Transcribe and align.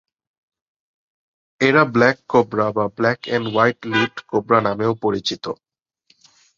এরা 1.61 1.83
black 1.93 2.17
cobra 2.29 2.67
বা 2.77 2.85
black 2.97 3.19
and 3.27 3.45
white lipped 3.53 4.17
cobra 4.29 4.59
নামেও 4.67 4.93
পরিচিত। 5.03 5.45